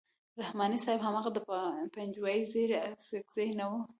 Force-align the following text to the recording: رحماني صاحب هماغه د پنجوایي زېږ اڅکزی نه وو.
رحماني 0.41 0.77
صاحب 0.85 0.99
هماغه 1.05 1.29
د 1.33 1.39
پنجوایي 1.95 2.41
زېږ 2.51 2.69
اڅکزی 2.85 3.49
نه 3.59 3.65
وو. 3.69 3.79